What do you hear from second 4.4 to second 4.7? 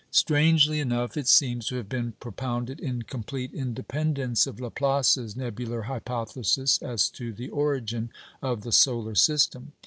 of